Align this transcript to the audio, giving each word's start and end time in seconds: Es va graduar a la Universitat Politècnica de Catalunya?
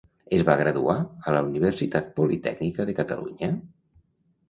Es 0.37 0.43
va 0.45 0.55
graduar 0.61 0.95
a 1.01 1.35
la 1.37 1.43
Universitat 1.51 2.09
Politècnica 2.19 2.91
de 2.91 3.01
Catalunya? 3.05 3.55